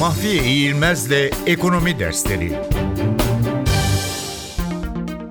[0.00, 2.58] Mahfiye İğilmez'le Ekonomi Dersleri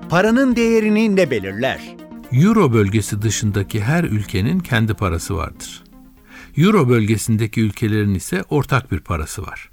[0.08, 1.96] Paranın değerini ne belirler?
[2.32, 5.82] Euro bölgesi dışındaki her ülkenin kendi parası vardır.
[6.56, 9.70] Euro bölgesindeki ülkelerin ise ortak bir parası var.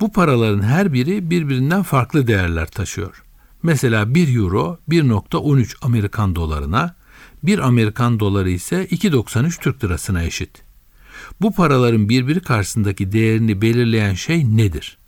[0.00, 3.24] Bu paraların her biri birbirinden farklı değerler taşıyor.
[3.62, 6.94] Mesela 1 euro 1.13 Amerikan dolarına,
[7.42, 10.65] 1 Amerikan doları ise 2.93 Türk lirasına eşit.
[11.40, 14.98] Bu paraların birbiri karşısındaki değerini belirleyen şey nedir?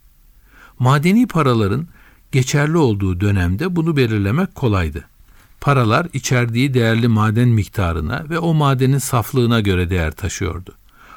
[0.79, 1.89] Madeni paraların
[2.33, 5.05] geçerli olduğu dönemde bunu belirlemek kolaydı.
[5.61, 10.75] Paralar içerdiği değerli maden miktarına ve o madenin saflığına göre değer taşıyordu.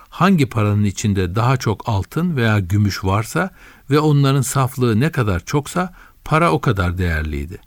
[0.09, 3.49] Hangi paranın içinde daha çok altın veya gümüş varsa
[3.89, 5.93] ve onların saflığı ne kadar çoksa
[6.25, 7.59] para o kadar değerliydi.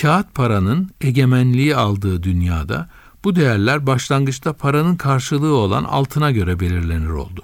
[0.00, 2.88] Kağıt paranın egemenliği aldığı dünyada
[3.24, 7.42] bu değerler başlangıçta paranın karşılığı olan altına göre belirlenir oldu.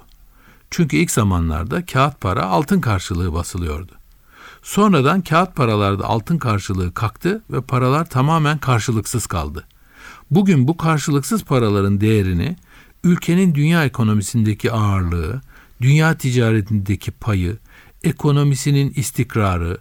[0.71, 3.91] Çünkü ilk zamanlarda kağıt para altın karşılığı basılıyordu.
[4.63, 9.67] Sonradan kağıt paralarda altın karşılığı kalktı ve paralar tamamen karşılıksız kaldı.
[10.31, 12.55] Bugün bu karşılıksız paraların değerini
[13.03, 15.41] ülkenin dünya ekonomisindeki ağırlığı,
[15.81, 17.57] dünya ticaretindeki payı,
[18.03, 19.77] ekonomisinin istikrarı,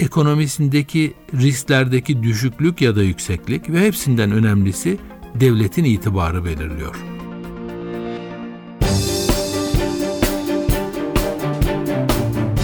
[0.00, 4.98] ekonomisindeki risklerdeki düşüklük ya da yükseklik ve hepsinden önemlisi
[5.34, 6.94] devletin itibarı belirliyor.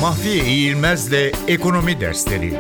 [0.01, 2.55] Mahfiye İğilmez'le Ekonomi Dersleri